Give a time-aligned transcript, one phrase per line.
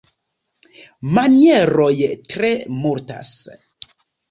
[1.17, 1.91] Manieroj
[2.33, 2.51] tre
[2.81, 3.37] multas.